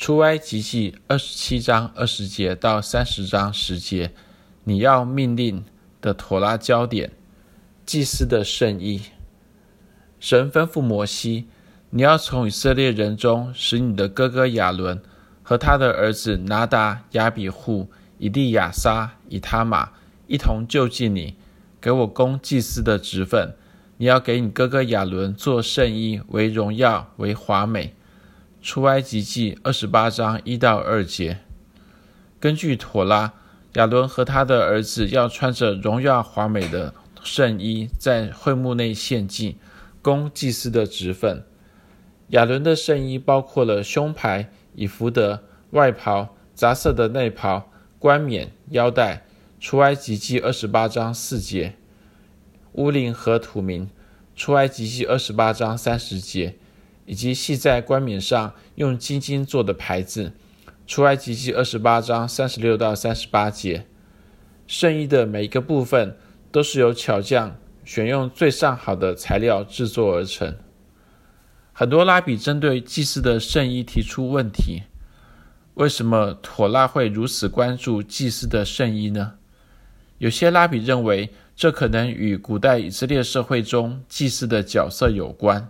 [0.00, 4.14] 出埃及记二十七章二十节到三十章十节，
[4.64, 5.62] 你要命令
[6.00, 7.12] 的妥拉焦点，
[7.84, 9.02] 祭司的圣衣。
[10.18, 11.48] 神吩咐摩西，
[11.90, 15.02] 你要从以色列人中使你的哥哥亚伦
[15.42, 19.90] 和他的儿子拿达、亚比户、以利亚撒、以他玛
[20.26, 21.34] 一同救济你，
[21.78, 23.54] 给我供祭司的职分。
[23.98, 27.94] 你要给你哥哥亚伦做圣衣，为荣耀，为华美。
[28.62, 31.38] 出埃及记二十八章一到二节，
[32.38, 33.32] 根据妥拉，
[33.74, 36.92] 亚伦和他的儿子要穿着荣耀华美的
[37.22, 39.56] 圣衣，在会幕内献祭，
[40.02, 41.42] 供祭司的职分。
[42.28, 49.24] 亚伦的圣衣包括了胸牌、以弗得、外袍、杂色的内袍、冠冕、腰带。
[49.58, 51.74] 出埃及记二十八章四节，
[52.72, 53.90] 乌陵和土明。
[54.34, 56.56] 出埃及记二十八章三十节。
[57.10, 60.32] 以及系在冠冕上用金金做的牌子，
[60.86, 63.84] 出埃及记二十八章三十六到三十八节。
[64.68, 66.16] 圣衣的每一个部分
[66.52, 70.56] 都是由巧匠选用最上好的材料制作而成。
[71.72, 74.84] 很多拉比针对祭司的圣衣提出问题：
[75.74, 79.32] 为什么妥拉会如此关注祭司的圣衣呢？
[80.18, 85.68] 有些拉比认为，这可能与古代以色列社会中祭司的角色有关。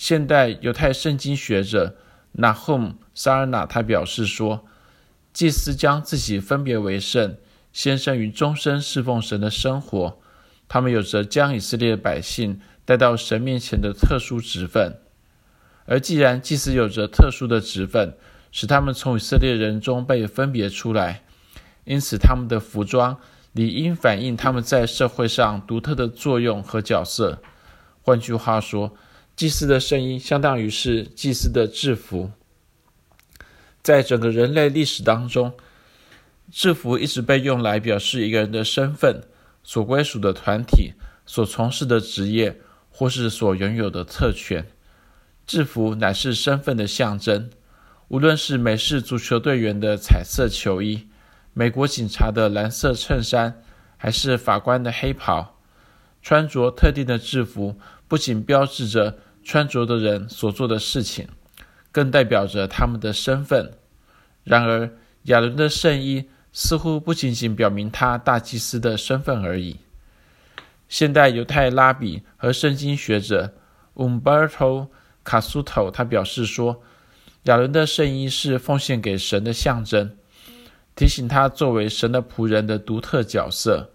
[0.00, 1.94] 现代犹太圣经学者
[2.34, 4.64] Nahum Sarna 他表示说，
[5.34, 7.36] 祭司将自己分别为圣，
[7.70, 10.18] 先生于终身侍奉神的生活。
[10.66, 14.98] 他们有着将以色列百姓带到神面前的特殊职分。
[15.84, 18.16] 而既然祭司有着特殊的职分，
[18.50, 21.24] 使他们从以色列人中被分别出来，
[21.84, 23.18] 因此他们的服装
[23.52, 27.42] 理应反映他们在社会上独特的作用和角色。
[28.00, 28.96] 换句话说，
[29.40, 32.30] 祭司的声音相当于是祭司的制服。
[33.82, 35.54] 在整个人类历史当中，
[36.52, 39.22] 制服一直被用来表示一个人的身份、
[39.62, 40.92] 所归属的团体、
[41.24, 42.60] 所从事的职业
[42.90, 44.66] 或是所拥有的特权。
[45.46, 47.48] 制服乃是身份的象征。
[48.08, 51.08] 无论是美式足球队员的彩色球衣、
[51.54, 53.62] 美国警察的蓝色衬衫，
[53.96, 55.56] 还是法官的黑袍，
[56.20, 61.28] 穿着特定的制服，不仅标志着穿着的人所做的事情，
[61.90, 63.72] 更代表着他们的身份。
[64.44, 64.90] 然而，
[65.24, 69.76] 亚伦的圣衣似乎不仅仅表明他大祭司的身份而已。
[70.88, 73.52] 现代犹太拉比和圣经学者
[73.94, 74.88] Umberto
[75.24, 76.82] Casuto 他表示说，
[77.44, 80.16] 亚伦的圣衣是奉献给神的象征，
[80.96, 83.90] 提醒他作为神的仆人的独特角色。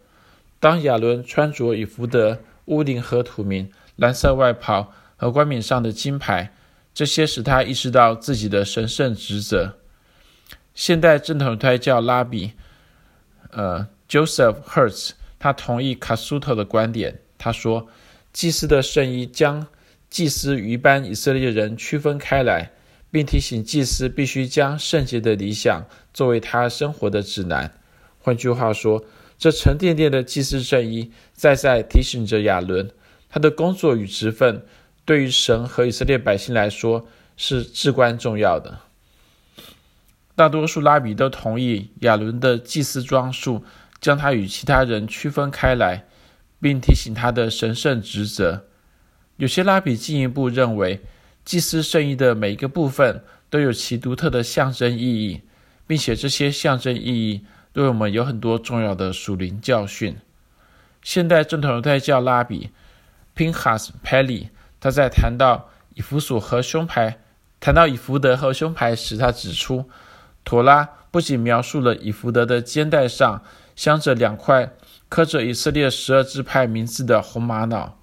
[0.60, 6.52] 当亚伦穿着以弗得、乌陵和土明、蓝色外袍，和冠冕上的金牌，
[6.94, 9.78] 这些使他意识到自己的神圣职责。
[10.74, 12.52] 现代正统犹太教拉比，
[13.52, 17.20] 呃，Joseph Hertz，他同意卡苏特的观点。
[17.38, 17.88] 他说，
[18.34, 19.68] 祭司的圣衣将
[20.10, 22.72] 祭司与一般以色列人区分开来，
[23.10, 27.72] 并提醒祭司必须将圣洁的理想作为他生活的指南。
[28.20, 29.06] 换句话说，
[29.38, 32.92] 这沉甸甸的祭司圣衣，再再提醒着亚伦，
[33.30, 34.66] 他的工作与职分。
[35.06, 37.08] 对于神和以色列百姓来说
[37.38, 38.80] 是至关重要的。
[40.36, 43.64] 大多数拉比都同意亚伦的祭司装束
[44.02, 46.06] 将他与其他人区分开来，
[46.60, 48.66] 并提醒他的神圣职责。
[49.38, 51.02] 有些拉比进一步认为，
[51.46, 55.42] 祭司圣衣的每一个部分都有其独特的象征意义，
[55.86, 60.18] 并且这些象征意义对我们有很多重要的属灵教训。
[61.02, 62.72] 现代正统犹太教拉比
[63.36, 64.48] Pinchas Pelly。
[64.86, 67.18] 他在谈到以弗所和胸牌，
[67.60, 69.90] 谈到以弗德和胸牌时，他指出，
[70.44, 73.42] 妥拉不仅描述了以弗德的肩带上
[73.76, 74.74] 镶着两块
[75.10, 77.98] 刻着以色列十二支派名字的红玛瑙，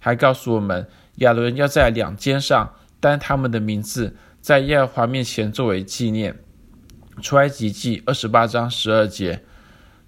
[0.00, 6.38] 还告诉我们亚伦要在两肩上担他们的名字，在耶和华面前作为纪念。
[7.20, 9.44] 出埃及记二十八章十二节。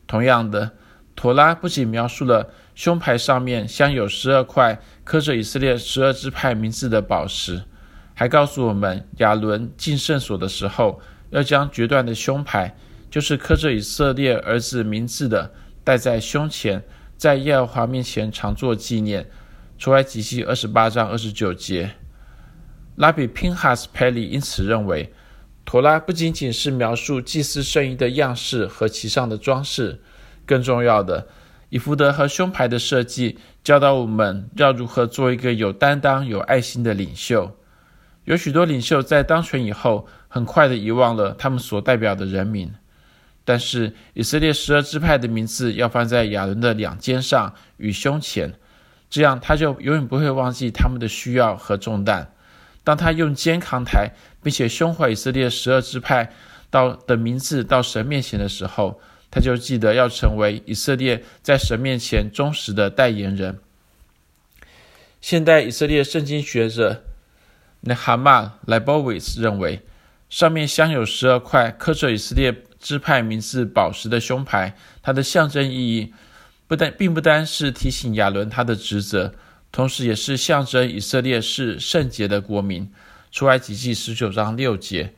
[0.06, 0.70] 同样的，
[1.14, 7.62] 妥拉不仅描述了胸牌上面镶有十二块刻着以色列十二支派名字的宝石，
[8.14, 11.00] 还告诉我们亚伦进圣所的时候，
[11.30, 12.76] 要将决断的胸牌，
[13.10, 15.52] 就是刻着以色列儿子名字的，
[15.84, 16.82] 戴在胸前，
[17.16, 19.26] 在耶和华面前常作纪念。
[19.76, 21.90] 出埃及记二十八章二十九节，
[22.94, 25.12] 拉比 Pinchas Pele 因此认为，
[25.64, 30.00] 妥拉不仅仅是描述祭司圣衣的样式和其上的装饰，
[30.46, 31.26] 更重要的。
[31.74, 37.50] 以弗得和胸牌的设计教导我们要如何做一个有担当、有爱心的领袖。
[38.26, 42.72] 有许多领袖在当选以后，很快的遗忘了他们所代表的人民。
[43.44, 48.54] 但是以色列十二支派的名字要放在亚伦的两肩上与胸前，
[49.10, 52.30] 这样他就永远不会忘记他们的需要和重担。
[52.84, 54.12] 当他用肩扛抬，
[54.44, 56.30] 并且胸怀以色列十二支派
[56.70, 59.00] 到的名字到神面前的时候，
[59.34, 63.58] 他就记得要成为以色列在神面前忠实的代言人。
[65.20, 67.02] 现代以色列圣经学者
[67.82, 69.80] Nehama Leibowitz 认为，
[70.30, 76.14] 上面镶有十二块刻着以色列支派名字宝石的胸牌，它的象征意义
[76.68, 79.34] 不但并不单是提醒亚伦他的职责，
[79.72, 82.88] 同时也是象征以色列是圣洁的国民。
[83.32, 85.12] 出埃及记十九章六节，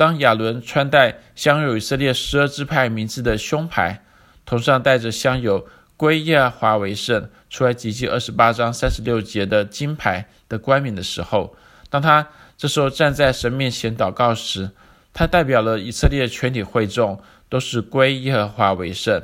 [0.00, 4.02] 当亚伦穿戴镶有以色列十二支派名字的胸牌，
[4.46, 5.68] 头上戴着镶有
[5.98, 11.54] 归耶和华为圣，出来及记二十八章三十六节的金牌的冠冕的时候，
[11.90, 14.70] 当他这时候站在神面前祷告时，
[15.12, 17.20] 他代表了以色列全体会众，
[17.50, 19.22] 都是归耶和华为圣。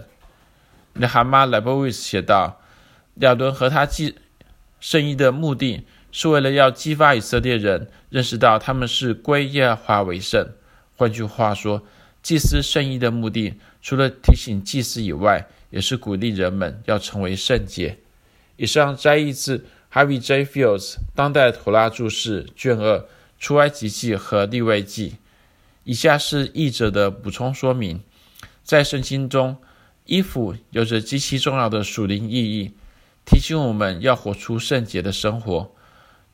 [1.01, 2.61] Nehama Leibowitz 写道
[3.21, 4.17] ：“亚伦和他祭
[4.79, 10.47] 圣衣的目的是为了要激发以色列人认识到他们是归耶和华为圣。
[10.97, 11.83] 换句话说，
[12.23, 17.99] 祭司圣衣的目的，除了提醒祭司以外，也是鼓励人们要成为圣洁。”
[18.57, 20.45] 以上摘译自 Harvey J.
[20.45, 23.07] Fields《当代妥拉注释》卷二
[23.39, 25.17] 出埃及记和利未记。
[25.85, 28.01] 以下是译者的补充说明：
[28.65, 29.59] 在圣经中，
[30.07, 32.73] 衣服有着极其重要的属灵意义，
[33.27, 35.71] 提醒我们要活出圣洁的生活。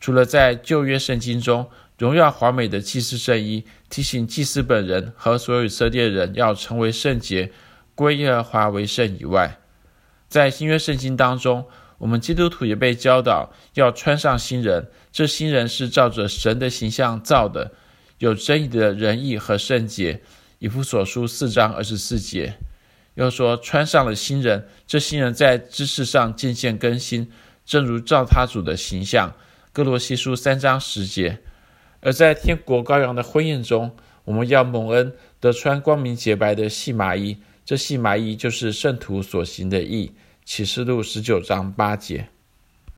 [0.00, 1.68] 除了在旧约圣经中
[1.98, 7.52] 荣耀华美的祭司圣衣，提醒祭司本人和所有以色列人要成为圣洁，
[7.94, 9.58] 归耶和华为圣以外，
[10.28, 11.66] 在新约圣经当中，
[11.98, 17.72] 我们基督徒也被教导要穿上新人，这新人是照着神的形象造的。
[18.18, 20.22] 有真理的仁义和圣洁，
[20.58, 22.54] 以弗所书四章二十四节，
[23.14, 27.30] 又说穿上了新人，这新人在知识上渐渐更新，
[27.64, 29.34] 正如照他主的形象，
[29.72, 31.40] 哥罗西书三章十节。
[32.02, 33.90] 而在天国羔羊的婚宴中，
[34.25, 40.12] 我们要蒙恩得穿光明洁白的细麻衣，这细麻衣就是圣徒所行的义，
[40.44, 42.28] 启示录十九章八节。